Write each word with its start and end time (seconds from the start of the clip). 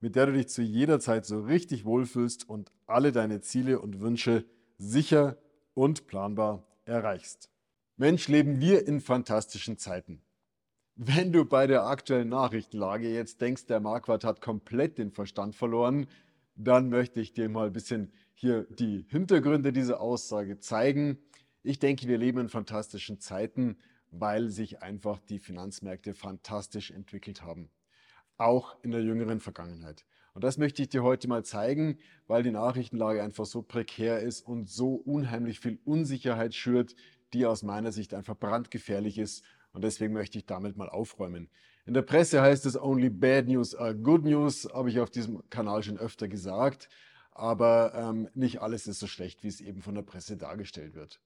mit 0.00 0.16
der 0.16 0.26
du 0.26 0.32
dich 0.32 0.48
zu 0.48 0.62
jeder 0.62 0.98
Zeit 0.98 1.26
so 1.26 1.40
richtig 1.40 1.84
wohlfühlst 1.84 2.48
und 2.48 2.72
alle 2.86 3.12
deine 3.12 3.40
Ziele 3.42 3.80
und 3.80 4.00
Wünsche 4.00 4.44
sicher 4.78 5.36
und 5.74 6.06
planbar 6.06 6.66
erreichst. 6.84 7.50
Mensch, 7.96 8.28
leben 8.28 8.60
wir 8.60 8.88
in 8.88 9.00
fantastischen 9.00 9.76
Zeiten. 9.76 10.22
Wenn 10.96 11.32
du 11.32 11.44
bei 11.44 11.66
der 11.66 11.86
aktuellen 11.86 12.30
Nachrichtenlage 12.30 13.12
jetzt 13.12 13.40
denkst, 13.40 13.66
der 13.66 13.80
Marquardt 13.80 14.24
hat 14.24 14.40
komplett 14.40 14.98
den 14.98 15.10
Verstand 15.10 15.54
verloren, 15.54 16.06
dann 16.56 16.88
möchte 16.88 17.20
ich 17.20 17.32
dir 17.32 17.48
mal 17.48 17.66
ein 17.66 17.72
bisschen 17.72 18.12
hier 18.34 18.66
die 18.70 19.06
Hintergründe 19.08 19.72
dieser 19.72 20.00
Aussage 20.00 20.58
zeigen. 20.58 21.18
Ich 21.62 21.78
denke, 21.78 22.08
wir 22.08 22.18
leben 22.18 22.40
in 22.40 22.48
fantastischen 22.48 23.20
Zeiten, 23.20 23.78
weil 24.10 24.48
sich 24.48 24.82
einfach 24.82 25.20
die 25.20 25.38
Finanzmärkte 25.38 26.14
fantastisch 26.14 26.90
entwickelt 26.90 27.42
haben 27.42 27.70
auch 28.40 28.76
in 28.82 28.90
der 28.90 29.02
jüngeren 29.02 29.40
Vergangenheit. 29.40 30.04
Und 30.34 30.44
das 30.44 30.58
möchte 30.58 30.82
ich 30.82 30.88
dir 30.88 31.02
heute 31.02 31.28
mal 31.28 31.44
zeigen, 31.44 31.98
weil 32.26 32.42
die 32.42 32.50
Nachrichtenlage 32.50 33.22
einfach 33.22 33.46
so 33.46 33.62
prekär 33.62 34.20
ist 34.20 34.46
und 34.46 34.68
so 34.68 34.94
unheimlich 34.94 35.60
viel 35.60 35.78
Unsicherheit 35.84 36.54
schürt, 36.54 36.94
die 37.32 37.46
aus 37.46 37.62
meiner 37.62 37.92
Sicht 37.92 38.14
einfach 38.14 38.36
brandgefährlich 38.36 39.18
ist. 39.18 39.44
Und 39.72 39.84
deswegen 39.84 40.14
möchte 40.14 40.38
ich 40.38 40.46
damit 40.46 40.76
mal 40.76 40.88
aufräumen. 40.88 41.48
In 41.86 41.94
der 41.94 42.02
Presse 42.02 42.40
heißt 42.40 42.66
es 42.66 42.80
Only 42.80 43.10
Bad 43.10 43.48
News 43.48 43.74
are 43.74 43.94
Good 43.94 44.24
News, 44.24 44.68
habe 44.72 44.90
ich 44.90 45.00
auf 45.00 45.10
diesem 45.10 45.48
Kanal 45.50 45.82
schon 45.82 45.98
öfter 45.98 46.28
gesagt. 46.28 46.88
Aber 47.32 47.94
ähm, 47.94 48.28
nicht 48.34 48.60
alles 48.60 48.86
ist 48.86 48.98
so 48.98 49.06
schlecht, 49.06 49.42
wie 49.42 49.48
es 49.48 49.60
eben 49.60 49.82
von 49.82 49.94
der 49.94 50.02
Presse 50.02 50.36
dargestellt 50.36 50.94
wird. 50.94 51.20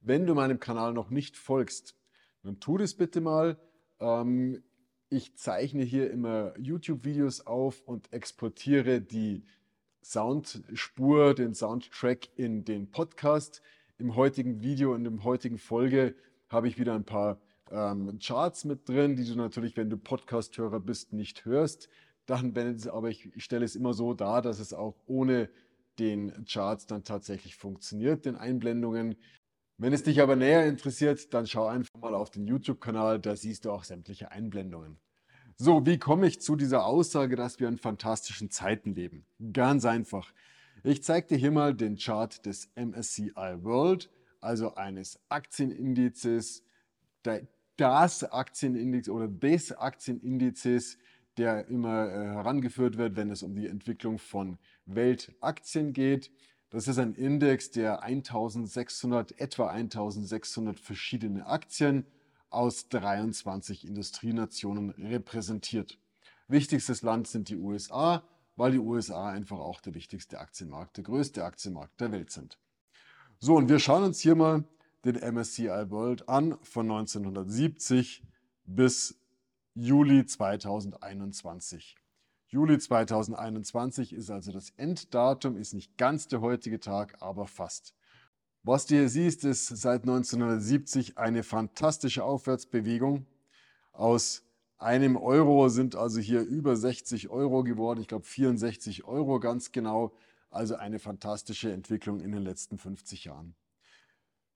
Wenn 0.00 0.26
du 0.26 0.34
meinem 0.34 0.58
Kanal 0.58 0.92
noch 0.92 1.10
nicht 1.10 1.36
folgst, 1.36 1.96
dann 2.42 2.60
tu 2.60 2.76
das 2.76 2.94
bitte 2.94 3.20
mal. 3.20 3.56
Ähm, 4.00 4.62
ich 5.12 5.36
zeichne 5.36 5.84
hier 5.84 6.10
immer 6.10 6.58
YouTube-Videos 6.58 7.46
auf 7.46 7.82
und 7.84 8.10
exportiere 8.14 9.02
die 9.02 9.44
Soundspur, 10.02 11.34
den 11.34 11.54
Soundtrack 11.54 12.30
in 12.36 12.64
den 12.64 12.90
Podcast. 12.90 13.60
Im 13.98 14.16
heutigen 14.16 14.62
Video, 14.62 14.94
in 14.94 15.04
der 15.04 15.22
heutigen 15.22 15.58
Folge 15.58 16.14
habe 16.48 16.66
ich 16.66 16.78
wieder 16.78 16.94
ein 16.94 17.04
paar 17.04 17.38
ähm, 17.70 18.18
Charts 18.20 18.64
mit 18.64 18.88
drin, 18.88 19.14
die 19.14 19.26
du 19.26 19.36
natürlich, 19.36 19.76
wenn 19.76 19.90
du 19.90 19.98
Podcast-Hörer 19.98 20.80
bist, 20.80 21.12
nicht 21.12 21.44
hörst. 21.44 21.90
Dann, 22.24 22.54
wenn 22.54 22.68
es, 22.68 22.88
aber 22.88 23.10
ich 23.10 23.32
stelle 23.36 23.66
es 23.66 23.76
immer 23.76 23.92
so 23.92 24.14
dar, 24.14 24.40
dass 24.40 24.60
es 24.60 24.72
auch 24.72 24.96
ohne 25.04 25.50
den 25.98 26.46
Charts 26.46 26.86
dann 26.86 27.04
tatsächlich 27.04 27.54
funktioniert, 27.56 28.24
den 28.24 28.36
Einblendungen. 28.36 29.16
Wenn 29.82 29.92
es 29.92 30.04
dich 30.04 30.20
aber 30.20 30.36
näher 30.36 30.64
interessiert, 30.68 31.34
dann 31.34 31.44
schau 31.44 31.66
einfach 31.66 31.98
mal 31.98 32.14
auf 32.14 32.30
den 32.30 32.46
YouTube-Kanal, 32.46 33.18
da 33.18 33.34
siehst 33.34 33.64
du 33.64 33.72
auch 33.72 33.82
sämtliche 33.82 34.30
Einblendungen. 34.30 34.96
So, 35.56 35.84
wie 35.84 35.98
komme 35.98 36.28
ich 36.28 36.40
zu 36.40 36.54
dieser 36.54 36.86
Aussage, 36.86 37.34
dass 37.34 37.58
wir 37.58 37.66
in 37.66 37.78
fantastischen 37.78 38.48
Zeiten 38.48 38.94
leben? 38.94 39.26
Ganz 39.52 39.84
einfach. 39.84 40.32
Ich 40.84 41.02
zeige 41.02 41.26
dir 41.26 41.36
hier 41.36 41.50
mal 41.50 41.74
den 41.74 41.96
Chart 41.96 42.46
des 42.46 42.70
MSCI 42.76 43.32
World, 43.34 44.08
also 44.40 44.76
eines 44.76 45.18
Aktienindizes, 45.28 46.62
das 47.76 48.22
Aktienindex 48.22 49.08
oder 49.08 49.26
des 49.26 49.72
Aktienindizes, 49.72 50.96
der 51.38 51.66
immer 51.66 52.08
äh, 52.08 52.24
herangeführt 52.34 52.98
wird, 52.98 53.16
wenn 53.16 53.30
es 53.30 53.42
um 53.42 53.56
die 53.56 53.66
Entwicklung 53.66 54.18
von 54.18 54.58
Weltaktien 54.86 55.92
geht. 55.92 56.30
Das 56.72 56.88
ist 56.88 56.98
ein 56.98 57.14
Index, 57.14 57.70
der 57.70 58.02
1600, 58.02 59.38
etwa 59.38 59.68
1600 59.68 60.80
verschiedene 60.80 61.46
Aktien 61.46 62.06
aus 62.48 62.88
23 62.88 63.86
Industrienationen 63.86 64.88
repräsentiert. 64.88 65.98
Wichtigstes 66.48 67.02
Land 67.02 67.28
sind 67.28 67.50
die 67.50 67.56
USA, 67.56 68.22
weil 68.56 68.72
die 68.72 68.78
USA 68.78 69.28
einfach 69.28 69.58
auch 69.58 69.82
der 69.82 69.94
wichtigste 69.94 70.40
Aktienmarkt, 70.40 70.96
der 70.96 71.04
größte 71.04 71.44
Aktienmarkt 71.44 72.00
der 72.00 72.10
Welt 72.10 72.30
sind. 72.30 72.56
So, 73.38 73.56
und 73.56 73.68
wir 73.68 73.78
schauen 73.78 74.04
uns 74.04 74.20
hier 74.20 74.34
mal 74.34 74.64
den 75.04 75.16
MSCI 75.16 75.90
World 75.90 76.26
an 76.26 76.56
von 76.62 76.90
1970 76.90 78.22
bis 78.64 79.20
Juli 79.74 80.24
2021. 80.24 81.96
Juli 82.52 82.78
2021 82.78 84.12
ist 84.12 84.30
also 84.30 84.52
das 84.52 84.74
Enddatum, 84.76 85.56
ist 85.56 85.72
nicht 85.72 85.96
ganz 85.96 86.28
der 86.28 86.42
heutige 86.42 86.80
Tag, 86.80 87.16
aber 87.20 87.46
fast. 87.46 87.94
Was 88.62 88.84
du 88.84 88.94
hier 88.96 89.08
siehst, 89.08 89.44
ist 89.44 89.68
seit 89.68 90.02
1970 90.02 91.16
eine 91.16 91.44
fantastische 91.44 92.24
Aufwärtsbewegung. 92.24 93.24
Aus 93.92 94.42
einem 94.76 95.16
Euro 95.16 95.70
sind 95.70 95.96
also 95.96 96.20
hier 96.20 96.42
über 96.42 96.76
60 96.76 97.30
Euro 97.30 97.64
geworden. 97.64 98.02
Ich 98.02 98.08
glaube 98.08 98.26
64 98.26 99.04
Euro 99.04 99.40
ganz 99.40 99.72
genau. 99.72 100.12
Also 100.50 100.76
eine 100.76 100.98
fantastische 100.98 101.72
Entwicklung 101.72 102.20
in 102.20 102.32
den 102.32 102.42
letzten 102.42 102.76
50 102.76 103.24
Jahren. 103.24 103.54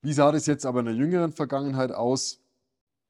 Wie 0.03 0.13
sah 0.13 0.33
das 0.33 0.45
jetzt 0.45 0.67
aber 0.67 0.81
in 0.81 0.87
der 0.87 0.95
jüngeren 0.97 1.33
Vergangenheit 1.33 1.93
aus? 1.93 2.46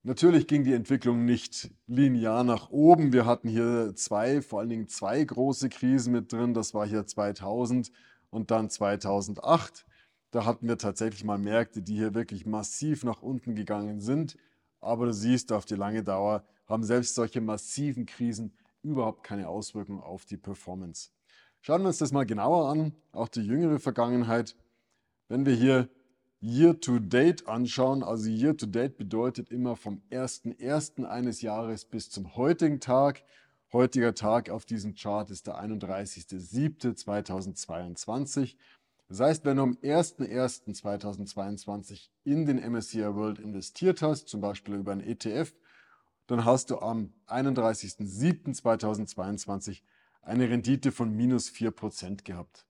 Natürlich 0.06 0.46
ging 0.46 0.62
die 0.62 0.72
Entwicklung 0.72 1.24
nicht 1.24 1.68
linear 1.88 2.44
nach 2.44 2.70
oben. 2.70 3.12
Wir 3.12 3.26
hatten 3.26 3.48
hier 3.48 3.92
zwei, 3.96 4.40
vor 4.40 4.60
allen 4.60 4.68
Dingen 4.68 4.86
zwei 4.86 5.24
große 5.24 5.68
Krisen 5.68 6.12
mit 6.12 6.32
drin. 6.32 6.54
Das 6.54 6.74
war 6.74 6.86
hier 6.86 7.08
2000 7.08 7.90
und 8.30 8.52
dann 8.52 8.70
2008. 8.70 9.84
Da 10.30 10.44
hatten 10.44 10.68
wir 10.68 10.78
tatsächlich 10.78 11.24
mal 11.24 11.38
Märkte, 11.38 11.82
die 11.82 11.96
hier 11.96 12.14
wirklich 12.14 12.46
massiv 12.46 13.02
nach 13.02 13.20
unten 13.20 13.56
gegangen 13.56 14.00
sind. 14.00 14.36
Aber 14.80 15.06
du 15.06 15.12
siehst, 15.12 15.50
auf 15.50 15.64
die 15.64 15.74
lange 15.74 16.04
Dauer 16.04 16.44
haben 16.68 16.84
selbst 16.84 17.16
solche 17.16 17.40
massiven 17.40 18.06
Krisen 18.06 18.56
überhaupt 18.84 19.24
keine 19.24 19.48
Auswirkungen 19.48 20.00
auf 20.00 20.24
die 20.24 20.36
Performance. 20.36 21.10
Schauen 21.62 21.80
wir 21.82 21.88
uns 21.88 21.98
das 21.98 22.12
mal 22.12 22.26
genauer 22.26 22.68
an, 22.68 22.92
auch 23.10 23.26
die 23.26 23.42
jüngere 23.44 23.80
Vergangenheit. 23.80 24.54
Wenn 25.26 25.46
wir 25.46 25.54
hier 25.54 25.88
Year-to-Date 26.42 27.48
anschauen, 27.48 28.02
also 28.02 28.28
Year-to-Date 28.28 28.98
bedeutet 28.98 29.50
immer 29.50 29.76
vom 29.76 30.02
1.1. 30.10 31.04
eines 31.04 31.40
Jahres 31.40 31.86
bis 31.86 32.10
zum 32.10 32.36
heutigen 32.36 32.80
Tag. 32.80 33.22
Heutiger 33.72 34.14
Tag 34.14 34.50
auf 34.50 34.64
diesem 34.64 34.94
Chart 34.94 35.30
ist 35.30 35.46
der 35.46 35.60
31.07.2022. 35.60 38.56
Das 39.08 39.20
heißt, 39.20 39.44
wenn 39.44 39.56
du 39.56 39.62
am 39.62 39.78
01.01.2022 39.82 42.08
in 42.24 42.44
den 42.44 42.58
MSCI 42.58 43.14
World 43.14 43.38
investiert 43.38 44.02
hast, 44.02 44.28
zum 44.28 44.40
Beispiel 44.40 44.74
über 44.74 44.90
einen 44.92 45.00
ETF, 45.00 45.54
dann 46.26 46.44
hast 46.44 46.70
du 46.70 46.80
am 46.80 47.14
31.07.2022 47.28 49.82
eine 50.22 50.50
Rendite 50.50 50.92
von 50.92 51.14
minus 51.14 51.50
4% 51.50 52.24
gehabt. 52.24 52.66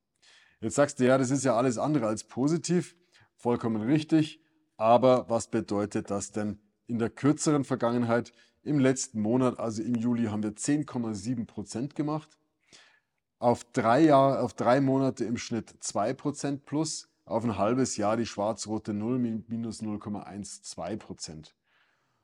Jetzt 0.61 0.77
sagst 0.77 1.01
du, 1.01 1.07
ja, 1.07 1.19
das 1.19 1.31
ist 1.31 1.45
ja 1.45 1.57
alles 1.57 1.79
andere 1.79 2.07
als 2.07 2.25
positiv. 2.25 2.95
Vollkommen 3.37 3.83
richtig. 3.83 4.41
Aber 4.77 5.29
was 5.29 5.49
bedeutet 5.49 6.11
das 6.11 6.33
denn 6.33 6.59
in 6.87 6.99
der 6.99 7.11
kürzeren 7.11 7.65
Vergangenheit? 7.65 8.33
Im 8.63 8.79
letzten 8.79 9.21
Monat, 9.21 9.61
also 9.61 9.83
im 9.83 9.95
Juli, 9.95 10.25
haben 10.25 10.43
wir 10.43 10.53
10,7 10.53 11.47
Prozent 11.47 11.95
gemacht. 11.95 12.39
Auf 13.39 13.65
drei, 13.73 14.01
Jahre, 14.01 14.41
auf 14.41 14.55
drei 14.55 14.81
Monate 14.81 15.25
im 15.25 15.37
Schnitt 15.37 15.75
2 15.81 16.15
Prozent 16.15 16.67
plus. 16.67 17.09
Auf 17.25 17.45
ein 17.45 17.59
halbes 17.59 17.97
Jahr 17.97 18.17
die 18.17 18.27
schwarz-rote 18.27 18.95
0 18.95 19.19
minus 19.19 19.83
0,12 19.83 20.97
Prozent. 20.97 21.55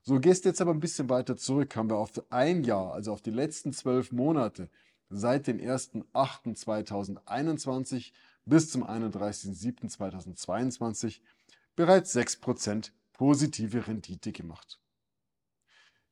So 0.04 0.18
gehst 0.18 0.44
jetzt 0.44 0.60
aber 0.60 0.72
ein 0.72 0.80
bisschen 0.80 1.08
weiter 1.08 1.36
zurück, 1.36 1.76
haben 1.76 1.88
wir 1.88 1.96
auf 1.96 2.10
ein 2.30 2.64
Jahr, 2.64 2.92
also 2.92 3.12
auf 3.12 3.22
die 3.22 3.30
letzten 3.30 3.72
zwölf 3.72 4.10
Monate, 4.10 4.68
seit 5.10 5.46
dem 5.46 5.58
1.8.2021 5.58 8.10
bis 8.44 8.70
zum 8.70 8.84
31.07.2022 8.84 11.20
bereits 11.76 12.16
6% 12.16 12.90
positive 13.12 13.86
Rendite 13.86 14.32
gemacht. 14.32 14.80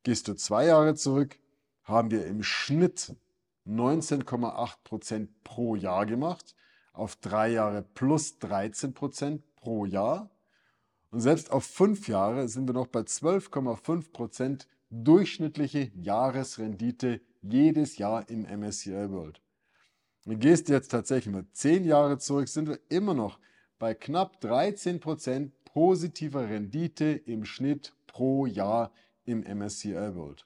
Gehst 0.03 0.27
du 0.27 0.35
zwei 0.35 0.65
Jahre 0.65 0.95
zurück, 0.95 1.37
haben 1.83 2.11
wir 2.11 2.25
im 2.25 2.43
Schnitt 2.43 3.15
19,8% 3.67 5.27
pro 5.43 5.75
Jahr 5.75 6.05
gemacht, 6.05 6.55
auf 6.93 7.15
drei 7.15 7.49
Jahre 7.49 7.83
plus 7.83 8.37
13% 8.41 9.41
pro 9.55 9.85
Jahr. 9.85 10.29
Und 11.11 11.19
selbst 11.19 11.51
auf 11.51 11.65
fünf 11.65 12.07
Jahre 12.07 12.47
sind 12.47 12.67
wir 12.67 12.73
noch 12.73 12.87
bei 12.87 13.01
12,5% 13.01 14.65
durchschnittliche 14.89 15.91
Jahresrendite 15.95 17.21
jedes 17.41 17.97
Jahr 17.97 18.27
im 18.29 18.43
MSCI 18.43 19.11
World. 19.11 19.41
Gehst 20.25 20.69
jetzt 20.69 20.89
tatsächlich 20.89 21.33
mal 21.33 21.45
10 21.51 21.83
Jahre 21.83 22.19
zurück, 22.19 22.47
sind 22.47 22.69
wir 22.69 22.79
immer 22.89 23.13
noch 23.13 23.39
bei 23.79 23.95
knapp 23.95 24.37
13% 24.43 25.49
positiver 25.65 26.47
Rendite 26.47 27.05
im 27.05 27.43
Schnitt 27.43 27.93
pro 28.05 28.45
Jahr 28.45 28.91
im 29.25 29.41
MSCI 29.41 30.15
World. 30.15 30.45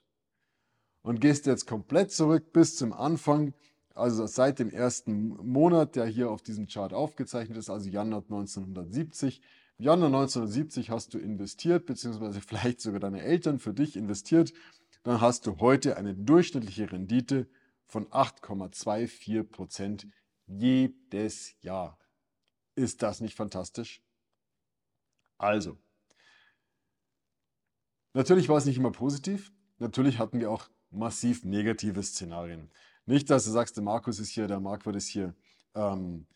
Und 1.02 1.20
gehst 1.20 1.46
jetzt 1.46 1.66
komplett 1.66 2.10
zurück 2.10 2.52
bis 2.52 2.76
zum 2.76 2.92
Anfang, 2.92 3.52
also 3.94 4.26
seit 4.26 4.58
dem 4.58 4.70
ersten 4.70 5.36
Monat, 5.46 5.94
der 5.96 6.06
hier 6.06 6.30
auf 6.30 6.42
diesem 6.42 6.66
Chart 6.66 6.92
aufgezeichnet 6.92 7.58
ist, 7.58 7.68
also 7.68 7.88
Januar 7.90 8.22
1970. 8.22 9.42
Im 9.78 9.84
Januar 9.84 10.08
1970 10.08 10.90
hast 10.90 11.12
du 11.12 11.18
investiert, 11.18 11.84
beziehungsweise 11.84 12.40
vielleicht 12.46 12.80
sogar 12.80 13.00
deine 13.00 13.22
Eltern 13.22 13.58
für 13.58 13.74
dich 13.74 13.96
investiert. 13.96 14.52
Dann 15.02 15.20
hast 15.20 15.46
du 15.46 15.58
heute 15.58 15.98
eine 15.98 16.14
durchschnittliche 16.14 16.90
Rendite 16.90 17.46
von 17.86 18.06
8,24 18.06 19.42
Prozent 19.44 20.06
jedes 20.46 21.54
Jahr. 21.60 21.98
Ist 22.74 23.02
das 23.02 23.20
nicht 23.20 23.34
fantastisch? 23.34 24.02
Also, 25.38 25.78
natürlich 28.12 28.48
war 28.48 28.56
es 28.56 28.66
nicht 28.66 28.76
immer 28.76 28.92
positiv. 28.92 29.52
Natürlich 29.78 30.18
hatten 30.18 30.40
wir 30.40 30.50
auch 30.50 30.68
massiv 30.90 31.44
negative 31.44 32.02
Szenarien. 32.02 32.70
Nicht, 33.04 33.30
dass 33.30 33.44
du 33.44 33.50
sagst, 33.50 33.76
der 33.76 33.84
Markus 33.84 34.18
ist 34.18 34.30
hier, 34.30 34.46
der 34.46 34.60
Marquardt 34.60 34.96
ist 34.96 35.08
hier 35.08 35.34
ähm, 35.74 36.26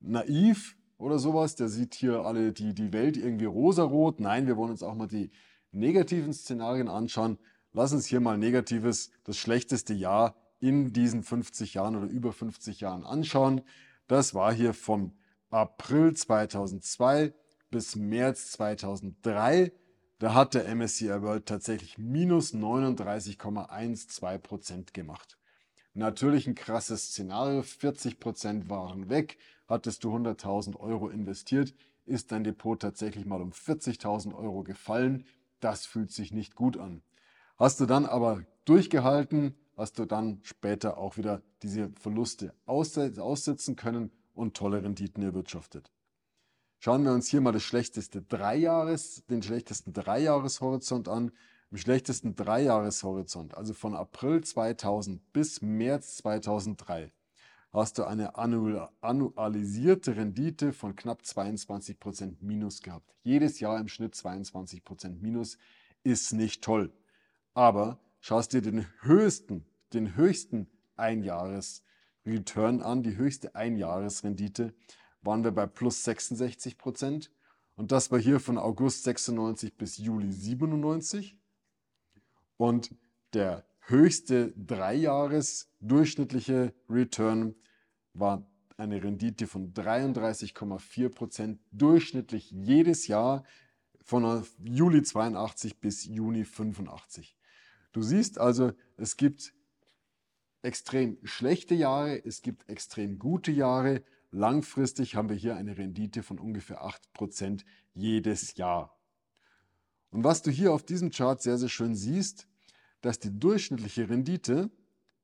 naiv 0.00 0.76
oder 0.96 1.18
sowas, 1.18 1.54
der 1.54 1.68
sieht 1.68 1.94
hier 1.94 2.24
alle 2.24 2.52
die, 2.52 2.74
die 2.74 2.92
Welt 2.92 3.16
irgendwie 3.16 3.44
rosarot. 3.44 4.18
Nein, 4.18 4.46
wir 4.46 4.56
wollen 4.56 4.70
uns 4.70 4.82
auch 4.82 4.94
mal 4.94 5.06
die 5.06 5.30
negativen 5.70 6.32
Szenarien 6.32 6.88
anschauen. 6.88 7.38
Lass 7.72 7.92
uns 7.92 8.06
hier 8.06 8.20
mal 8.20 8.38
negatives, 8.38 9.10
das 9.24 9.36
schlechteste 9.36 9.94
Jahr 9.94 10.34
in 10.60 10.92
diesen 10.92 11.22
50 11.22 11.74
Jahren 11.74 11.96
oder 11.96 12.06
über 12.06 12.32
50 12.32 12.80
Jahren 12.80 13.04
anschauen. 13.04 13.62
Das 14.06 14.34
war 14.34 14.52
hier 14.52 14.74
vom 14.74 15.12
April 15.50 16.14
2002 16.14 17.32
bis 17.70 17.96
März 17.96 18.52
2003. 18.52 19.72
Da 20.18 20.34
hat 20.34 20.54
der 20.54 20.74
MSCI 20.74 21.22
World 21.22 21.46
tatsächlich 21.46 21.98
minus 21.98 22.52
39,12 22.52 24.38
Prozent 24.38 24.94
gemacht. 24.94 25.38
Natürlich 25.94 26.46
ein 26.46 26.54
krasses 26.54 27.08
Szenario, 27.08 27.62
40 27.62 28.18
Prozent 28.20 28.68
waren 28.68 29.08
weg. 29.08 29.38
Hattest 29.68 30.04
du 30.04 30.14
100.000 30.14 30.76
Euro 30.76 31.08
investiert, 31.08 31.74
ist 32.06 32.32
dein 32.32 32.44
Depot 32.44 32.80
tatsächlich 32.80 33.26
mal 33.26 33.42
um 33.42 33.50
40.000 33.50 34.34
Euro 34.34 34.62
gefallen. 34.62 35.26
Das 35.60 35.86
fühlt 35.86 36.10
sich 36.10 36.32
nicht 36.32 36.54
gut 36.54 36.78
an. 36.78 37.02
Hast 37.56 37.80
du 37.80 37.86
dann 37.86 38.06
aber 38.06 38.44
durchgehalten, 38.64 39.56
hast 39.78 39.98
du 39.98 40.04
dann 40.04 40.40
später 40.42 40.98
auch 40.98 41.16
wieder 41.16 41.40
diese 41.62 41.90
Verluste 41.98 42.52
aussitzen 42.66 43.76
können 43.76 44.10
und 44.34 44.56
tolle 44.56 44.82
Renditen 44.82 45.22
erwirtschaftet. 45.22 45.90
Schauen 46.80 47.04
wir 47.04 47.12
uns 47.12 47.28
hier 47.28 47.40
mal 47.40 47.52
das 47.52 47.62
schlechteste 47.62 48.20
Dreijahres, 48.22 49.24
den 49.26 49.42
schlechtesten 49.42 49.92
Dreijahreshorizont 49.92 51.08
an. 51.08 51.32
Im 51.70 51.76
schlechtesten 51.76 52.34
Dreijahreshorizont, 52.34 53.54
also 53.56 53.74
von 53.74 53.94
April 53.94 54.42
2000 54.42 55.32
bis 55.32 55.60
März 55.60 56.16
2003, 56.16 57.12
hast 57.72 57.98
du 57.98 58.04
eine 58.04 58.36
annualisierte 58.36 60.16
Rendite 60.16 60.72
von 60.72 60.96
knapp 60.96 61.20
22% 61.22 62.36
Minus 62.40 62.80
gehabt. 62.80 63.14
Jedes 63.22 63.60
Jahr 63.60 63.78
im 63.78 63.88
Schnitt 63.88 64.14
22% 64.14 65.20
Minus 65.20 65.58
ist 66.04 66.32
nicht 66.32 66.64
toll. 66.64 66.90
Aber 67.52 68.00
schaust 68.20 68.52
dir 68.52 68.62
den 68.62 68.86
höchsten, 69.00 69.64
den 69.92 70.16
höchsten 70.16 70.68
Einjahres-Return 70.96 72.82
an, 72.82 73.02
die 73.02 73.16
höchste 73.16 73.54
Einjahresrendite, 73.54 74.74
waren 75.22 75.44
wir 75.44 75.52
bei 75.52 75.66
plus 75.66 76.04
66 76.04 76.78
Prozent. 76.78 77.30
Und 77.76 77.92
das 77.92 78.10
war 78.10 78.18
hier 78.18 78.40
von 78.40 78.58
August 78.58 79.04
96 79.04 79.76
bis 79.76 79.98
Juli 79.98 80.32
97. 80.32 81.38
Und 82.56 82.94
der 83.34 83.64
höchste 83.80 84.52
Dreijahres 84.56 85.70
durchschnittliche 85.80 86.74
Return 86.88 87.54
war 88.14 88.50
eine 88.76 89.02
Rendite 89.02 89.46
von 89.46 89.72
33,4 89.72 91.08
Prozent 91.08 91.60
durchschnittlich 91.72 92.50
jedes 92.50 93.06
Jahr 93.06 93.44
von 94.02 94.44
Juli 94.64 95.02
82 95.02 95.80
bis 95.80 96.04
Juni 96.04 96.44
85. 96.44 97.37
Du 97.92 98.02
siehst 98.02 98.38
also, 98.38 98.72
es 98.96 99.16
gibt 99.16 99.54
extrem 100.62 101.18
schlechte 101.24 101.74
Jahre, 101.74 102.24
es 102.24 102.42
gibt 102.42 102.68
extrem 102.68 103.18
gute 103.18 103.50
Jahre. 103.50 104.02
Langfristig 104.30 105.14
haben 105.14 105.28
wir 105.28 105.36
hier 105.36 105.56
eine 105.56 105.78
Rendite 105.78 106.22
von 106.22 106.38
ungefähr 106.38 106.84
8% 106.84 107.64
jedes 107.94 108.56
Jahr. 108.56 108.98
Und 110.10 110.24
was 110.24 110.42
du 110.42 110.50
hier 110.50 110.72
auf 110.72 110.84
diesem 110.84 111.10
Chart 111.10 111.40
sehr, 111.40 111.58
sehr 111.58 111.68
schön 111.68 111.94
siehst, 111.94 112.46
dass 113.00 113.18
die 113.18 113.38
durchschnittliche 113.38 114.08
Rendite 114.08 114.70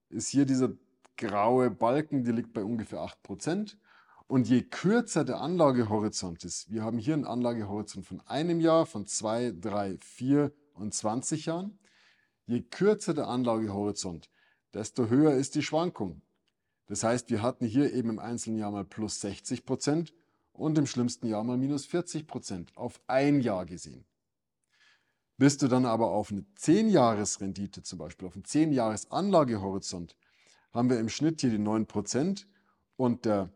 ist 0.08 0.28
hier 0.28 0.46
dieser 0.46 0.72
graue 1.16 1.70
Balken, 1.70 2.24
die 2.24 2.32
liegt 2.32 2.52
bei 2.52 2.62
ungefähr 2.62 3.00
8%. 3.00 3.76
Und 4.26 4.48
je 4.48 4.62
kürzer 4.62 5.24
der 5.24 5.40
Anlagehorizont 5.40 6.44
ist, 6.44 6.70
wir 6.70 6.82
haben 6.82 6.98
hier 6.98 7.14
einen 7.14 7.26
Anlagehorizont 7.26 8.06
von 8.06 8.20
einem 8.22 8.60
Jahr, 8.60 8.86
von 8.86 9.06
zwei, 9.06 9.52
drei, 9.52 9.98
vier 10.00 10.52
und 10.72 10.94
20 10.94 11.46
Jahren, 11.46 11.78
Je 12.46 12.62
kürzer 12.62 13.14
der 13.14 13.28
Anlagehorizont, 13.28 14.28
desto 14.74 15.08
höher 15.08 15.34
ist 15.34 15.54
die 15.54 15.62
Schwankung. 15.62 16.22
Das 16.86 17.02
heißt, 17.02 17.30
wir 17.30 17.40
hatten 17.40 17.64
hier 17.64 17.92
eben 17.92 18.10
im 18.10 18.18
einzelnen 18.18 18.58
Jahr 18.58 18.70
mal 18.70 18.84
plus 18.84 19.20
60 19.20 19.64
Prozent 19.64 20.12
und 20.52 20.76
im 20.76 20.86
schlimmsten 20.86 21.26
Jahr 21.26 21.42
mal 21.42 21.56
minus 21.56 21.86
40 21.86 22.26
Prozent 22.26 22.76
auf 22.76 23.00
ein 23.06 23.40
Jahr 23.40 23.64
gesehen. 23.64 24.04
Bist 25.36 25.62
du 25.62 25.68
dann 25.68 25.86
aber 25.86 26.10
auf 26.10 26.30
eine 26.30 26.44
10-Jahres-Rendite, 26.58 27.82
zum 27.82 27.98
Beispiel 27.98 28.28
auf 28.28 28.34
einen 28.34 28.44
10-Jahres-Anlagehorizont, 28.44 30.16
haben 30.72 30.90
wir 30.90 31.00
im 31.00 31.08
Schnitt 31.08 31.40
hier 31.40 31.50
die 31.50 31.58
9 31.58 31.86
Prozent 31.86 32.46
und 32.96 33.24
der 33.24 33.50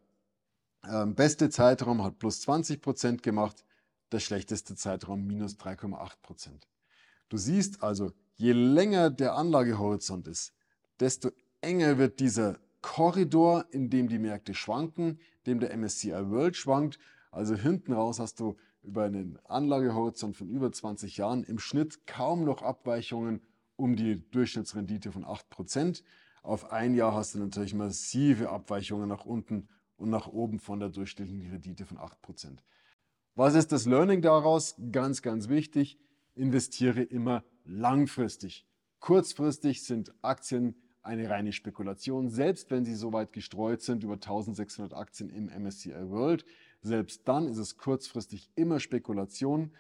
äh, 0.82 1.06
beste 1.06 1.50
Zeitraum 1.50 2.02
hat 2.02 2.19
plus 2.19 2.40
20 2.40 2.81
Prozent 2.81 3.23
gemacht, 3.23 3.64
der 4.11 4.20
schlechteste 4.20 4.75
Zeitraum 4.75 5.26
minus 5.26 5.56
3,8 5.56 6.20
Prozent. 6.23 6.69
Du 7.28 7.36
siehst 7.36 7.82
also, 7.82 8.12
je 8.37 8.52
länger 8.52 9.11
der 9.11 9.35
Anlagehorizont 9.35 10.26
ist, 10.28 10.52
desto 11.00 11.30
enger 11.61 11.99
wird 11.99 12.20
dieser 12.20 12.58
Korridor, 12.80 13.66
in 13.70 13.90
dem 13.90 14.08
die 14.08 14.18
Märkte 14.18 14.54
schwanken, 14.54 15.18
dem 15.47 15.61
der 15.61 15.76
MSCI 15.76 16.30
World 16.30 16.56
schwankt. 16.56 16.99
Also 17.30 17.54
hinten 17.54 17.92
raus 17.92 18.18
hast 18.18 18.40
du 18.40 18.56
über 18.82 19.04
einen 19.04 19.38
Anlagehorizont 19.44 20.37
von 20.37 20.49
über 20.49 20.73
20 20.73 21.16
Jahren 21.16 21.44
im 21.44 21.58
Schnitt 21.58 22.06
kaum 22.06 22.44
noch 22.44 22.62
Abweichungen 22.62 23.42
um 23.76 23.97
die 23.97 24.28
Durchschnittsrendite 24.30 25.12
von 25.12 25.25
8%. 25.25 26.02
Auf 26.42 26.73
ein 26.73 26.94
Jahr 26.94 27.14
hast 27.14 27.35
du 27.35 27.40
natürlich 27.40 27.75
massive 27.75 28.49
Abweichungen 28.49 29.08
nach 29.08 29.26
unten 29.26 29.68
und 29.97 30.08
nach 30.08 30.28
oben 30.28 30.61
von 30.61 30.80
der 30.80 30.88
durchschnittlichen 30.88 31.50
Rendite 31.50 31.85
von 31.85 31.99
8%. 31.99 32.58
Was 33.35 33.54
ist 33.54 33.73
das 33.73 33.85
Learning 33.85 34.23
daraus? 34.23 34.76
Ganz, 34.90 35.20
ganz 35.20 35.49
wichtig 35.49 35.99
investiere 36.38 37.02
immer 37.02 37.45
langfristig. 37.64 38.66
Kurzfristig 39.00 39.85
sind 39.85 40.12
Aktien 40.23 40.75
eine 41.02 41.30
reine 41.30 41.52
Spekulation, 41.52 42.28
selbst 42.28 42.71
wenn 42.71 42.85
sie 42.85 42.95
so 42.95 43.12
weit 43.12 43.33
gestreut 43.33 43.80
sind, 43.83 44.04
über 44.04 44.14
1600 44.14 44.95
Aktien 44.95 45.30
im 45.30 45.47
MSCI 45.47 46.11
World. 46.11 46.45
Selbst 46.83 47.26
dann 47.26 47.47
ist 47.49 47.59
es 47.59 47.76
kurzfristig 47.76 48.50
immer 48.57 48.80
Spekulation. 48.80 49.73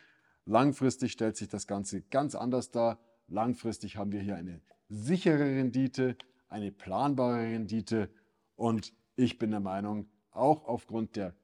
Langfristig 0.46 1.12
stellt 1.12 1.36
sich 1.36 1.48
das 1.48 1.66
Ganze 1.66 2.02
ganz 2.02 2.34
anders 2.34 2.70
dar. 2.70 2.98
Langfristig 3.26 3.96
haben 3.96 4.12
wir 4.12 4.20
hier 4.20 4.36
eine 4.36 4.62
sichere 4.88 5.44
Rendite, 5.44 6.16
eine 6.48 6.72
planbare 6.72 7.42
Rendite 7.42 8.10
und 8.56 8.94
ich 9.16 9.38
bin 9.38 9.50
der 9.50 9.60
Meinung, 9.60 10.08
auch 10.30 10.64
aufgrund 10.64 11.16
der 11.16 11.34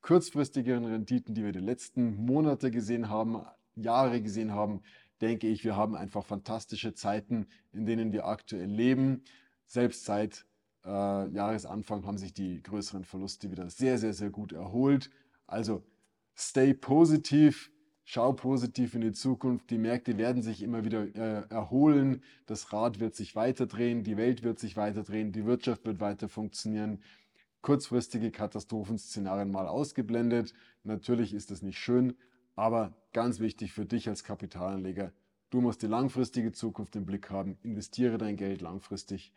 kurzfristigeren 0.00 0.84
Renditen, 0.84 1.34
die 1.34 1.44
wir 1.44 1.52
die 1.52 1.58
letzten 1.58 2.16
Monate 2.16 2.70
gesehen 2.70 3.10
haben, 3.10 3.44
Jahre 3.76 4.20
gesehen 4.22 4.52
haben, 4.52 4.82
denke 5.20 5.48
ich, 5.48 5.64
wir 5.64 5.76
haben 5.76 5.94
einfach 5.94 6.24
fantastische 6.24 6.94
Zeiten, 6.94 7.46
in 7.72 7.86
denen 7.86 8.12
wir 8.12 8.26
aktuell 8.26 8.70
leben. 8.70 9.22
Selbst 9.66 10.04
seit 10.04 10.46
äh, 10.84 11.28
Jahresanfang 11.28 12.04
haben 12.06 12.18
sich 12.18 12.34
die 12.34 12.62
größeren 12.62 13.04
Verluste 13.04 13.50
wieder 13.50 13.70
sehr, 13.70 13.98
sehr, 13.98 14.12
sehr 14.12 14.30
gut 14.30 14.52
erholt. 14.52 15.10
Also 15.46 15.84
stay 16.34 16.74
positiv, 16.74 17.70
schau 18.04 18.32
positiv 18.32 18.94
in 18.94 19.00
die 19.00 19.12
Zukunft. 19.12 19.70
Die 19.70 19.78
Märkte 19.78 20.18
werden 20.18 20.42
sich 20.42 20.62
immer 20.62 20.84
wieder 20.84 21.04
äh, 21.14 21.48
erholen. 21.48 22.22
Das 22.46 22.72
Rad 22.72 23.00
wird 23.00 23.14
sich 23.14 23.34
weiter 23.34 23.66
drehen, 23.66 24.04
die 24.04 24.16
Welt 24.16 24.42
wird 24.42 24.58
sich 24.58 24.76
weiter 24.76 25.02
drehen, 25.02 25.32
die 25.32 25.46
Wirtschaft 25.46 25.86
wird 25.86 26.00
weiter 26.00 26.28
funktionieren. 26.28 27.02
Kurzfristige 27.62 28.30
Katastrophenszenarien 28.30 29.50
mal 29.50 29.66
ausgeblendet. 29.66 30.52
Natürlich 30.82 31.32
ist 31.32 31.50
das 31.50 31.62
nicht 31.62 31.78
schön, 31.78 32.14
aber 32.56 32.94
ganz 33.12 33.40
wichtig 33.40 33.72
für 33.72 33.86
dich 33.86 34.08
als 34.08 34.24
Kapitalanleger, 34.24 35.12
du 35.50 35.60
musst 35.60 35.82
die 35.82 35.86
langfristige 35.86 36.52
Zukunft 36.52 36.96
im 36.96 37.06
Blick 37.06 37.30
haben, 37.30 37.58
investiere 37.62 38.18
dein 38.18 38.36
Geld 38.36 38.60
langfristig. 38.60 39.32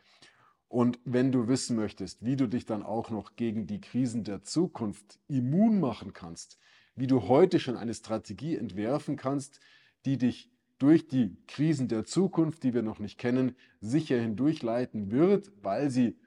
Und 0.68 1.00
wenn 1.06 1.32
du 1.32 1.48
wissen 1.48 1.78
möchtest, 1.78 2.26
wie 2.26 2.36
du 2.36 2.48
dich 2.48 2.66
dann 2.66 2.84
auch 2.84 3.10
noch 3.10 3.36
gegen 3.36 3.68
die 3.68 3.80
Krisen 3.80 4.24
der 4.24 4.44
Zukunft 4.44 5.20
immun 5.28 5.80
machen 5.80 6.14
kannst, 6.14 6.60
wie 6.96 7.08
du 7.08 7.28
heute 7.28 7.60
schon 7.60 7.78
eine 7.78 7.94
Strategie 7.94 8.56
entwerfen 8.56 9.16
kannst, 9.16 9.60
die 10.06 10.18
dich 10.18 10.52
durch 10.78 11.08
die 11.08 11.38
Krisen 11.48 11.88
der 11.88 12.04
Zukunft, 12.04 12.64
die 12.64 12.74
wir 12.74 12.82
noch 12.82 13.00
nicht 13.00 13.18
kennen, 13.18 13.56
sicher 13.80 14.20
hindurchleiten 14.20 15.12
wird, 15.12 15.52
weil 15.64 15.90
sie 15.90 16.20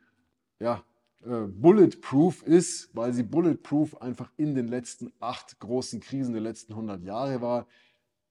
ja, 0.59 0.85
äh, 1.25 1.47
bulletproof 1.47 2.43
ist, 2.43 2.95
weil 2.95 3.13
sie 3.13 3.23
bulletproof 3.23 4.01
einfach 4.01 4.33
in 4.37 4.55
den 4.55 4.69
letzten 4.69 5.13
acht 5.21 5.59
großen 5.59 6.01
Krisen 6.01 6.33
der 6.33 6.43
letzten 6.43 6.73
100 6.73 7.03
Jahre 7.05 7.41
war. 7.43 7.67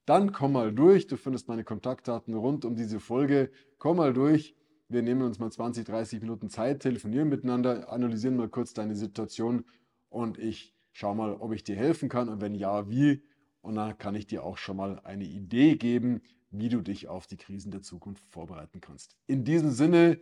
Dann 0.06 0.32
komm 0.32 0.54
mal 0.54 0.74
durch. 0.74 1.06
Du 1.06 1.18
findest 1.18 1.48
meine 1.48 1.64
Kontaktdaten 1.64 2.34
rund 2.34 2.66
um 2.66 2.76
diese 2.76 3.00
Folge. 3.00 3.52
Komm 3.78 3.98
mal 3.98 4.14
durch. 4.14 4.56
Wir 4.88 5.04
nehmen 5.04 5.22
uns 5.22 5.38
mal 5.38 5.52
20, 5.52 5.86
30 5.86 6.22
Minuten 6.22 6.50
Zeit, 6.50 6.80
telefonieren 6.80 7.30
miteinander, 7.30 7.92
analysieren 7.92 8.36
mal 8.36 8.50
kurz 8.50 8.74
deine 8.74 8.96
Situation 8.96 9.66
und 10.10 10.40
ich 10.40 10.76
schau 10.94 11.14
mal, 11.14 11.34
ob 11.34 11.54
ich 11.54 11.64
dir 11.64 11.76
helfen 11.76 12.10
kann 12.10 12.28
und 12.28 12.42
wenn 12.42 12.56
ja, 12.56 12.90
wie. 12.90 13.22
Und 13.62 13.76
dann 13.76 14.00
kann 14.00 14.16
ich 14.16 14.26
dir 14.26 14.44
auch 14.44 14.58
schon 14.58 14.78
mal 14.78 15.00
eine 15.04 15.26
Idee 15.26 15.76
geben, 15.76 16.22
wie 16.50 16.70
du 16.70 16.82
dich 16.82 17.08
auf 17.08 17.28
die 17.28 17.38
Krisen 17.38 17.70
der 17.70 17.84
Zukunft 17.84 18.26
vorbereiten 18.30 18.82
kannst. 18.82 19.16
In 19.28 19.44
diesem 19.44 19.70
Sinne, 19.70 20.20